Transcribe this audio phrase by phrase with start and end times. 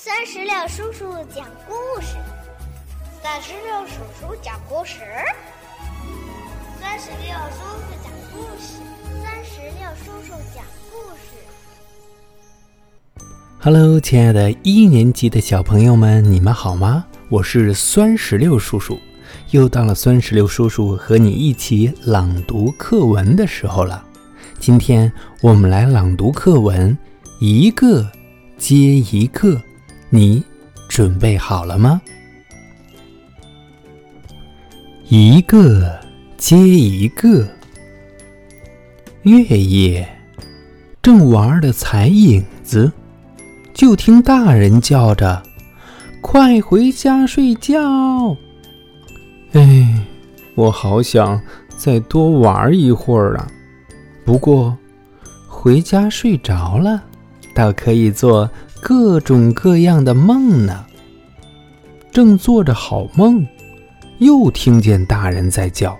[0.00, 2.14] 三十六叔叔讲故事，
[3.20, 5.00] 三十六叔叔讲故事，
[6.80, 8.78] 三十六叔叔讲故事，
[9.24, 11.34] 三十六叔叔讲故事。
[13.60, 17.04] Hello，亲爱的一年级的小朋友们，你们好吗？
[17.28, 19.00] 我是酸石榴叔叔，
[19.50, 24.04] 又到了酸石榴叔叔和你一起朗读课文的时候了。
[24.60, 25.12] 今天
[25.42, 26.96] 我们来朗读课文，
[27.40, 28.08] 一个
[28.56, 29.60] 接一个。
[30.10, 30.42] 你
[30.88, 32.00] 准备好了吗？
[35.08, 35.98] 一个
[36.36, 37.46] 接一个，
[39.22, 40.08] 月夜
[41.02, 42.90] 正玩的踩影子，
[43.74, 45.42] 就听大人叫着
[46.20, 48.36] ：“快回家睡觉！”
[49.52, 50.06] 哎，
[50.54, 51.40] 我好想
[51.76, 53.46] 再多玩一会儿啊！
[54.24, 54.76] 不过
[55.46, 57.02] 回家睡着了，
[57.54, 58.50] 倒可以做。
[58.80, 60.84] 各种各样的梦呢。
[62.10, 63.46] 正做着好梦，
[64.18, 65.96] 又听见大人在叫：“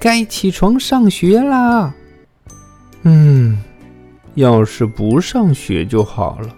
[0.00, 1.94] 该起床上学啦！”
[3.04, 3.58] 嗯，
[4.34, 6.54] 要是不上学就好了。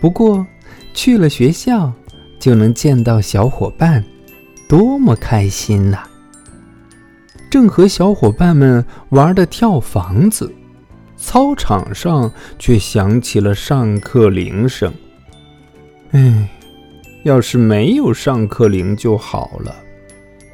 [0.00, 0.46] 不过
[0.94, 1.92] 去了学校，
[2.38, 4.02] 就能见到小伙伴，
[4.68, 6.04] 多么开心呐！
[7.50, 10.50] 正和小伙伴们玩的跳房子。
[11.28, 14.90] 操场上却响起了上课铃声。
[16.12, 16.48] 哎，
[17.22, 19.76] 要是没有上课铃就好了。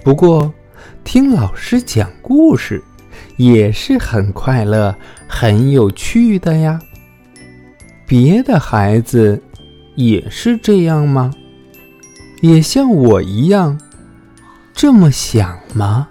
[0.02, 0.52] 不过，
[1.04, 2.82] 听老师讲故事
[3.36, 4.92] 也是很快乐、
[5.28, 6.80] 很有趣的呀。
[8.04, 9.40] 别的孩子
[9.94, 11.32] 也是这样吗？
[12.42, 13.80] 也像我一样
[14.72, 16.08] 这么想吗？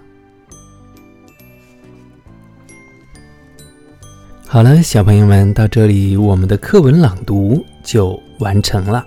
[4.54, 9.04] 好了，小朋友们，到这里我们的课文朗读就完成了。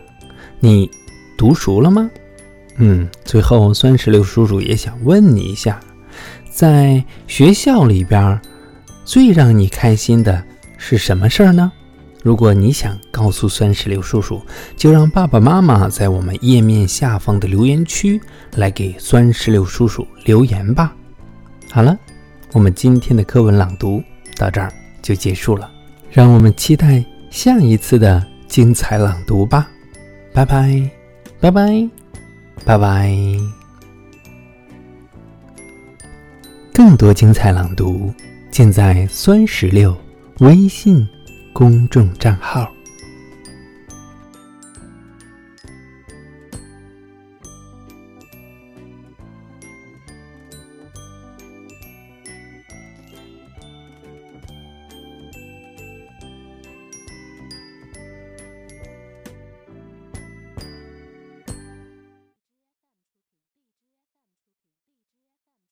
[0.59, 0.92] 你
[1.38, 2.12] 读熟了吗？
[2.76, 5.80] 嗯，最后酸石榴叔叔也想问你一下，
[6.50, 8.38] 在学校里边
[9.05, 10.44] 最让你开心的
[10.77, 11.71] 是什么事儿呢？
[12.21, 14.42] 如果你想告诉酸石榴叔叔，
[14.76, 18.20] 就让爸爸妈妈在我们页面下方的留言区
[18.55, 20.94] 来给酸石榴叔叔留言吧。
[21.71, 21.98] 好了，
[22.52, 24.04] 我们今天的课文朗读
[24.36, 24.70] 到这儿。
[25.02, 25.71] 就结束了，
[26.09, 29.69] 让我们期待下一次的精彩朗读吧！
[30.33, 30.89] 拜拜，
[31.39, 31.89] 拜拜，
[32.63, 33.15] 拜拜！
[36.73, 38.13] 更多精彩朗读
[38.52, 39.97] 尽在酸石榴
[40.39, 41.08] 微信
[41.52, 42.71] 公众账号。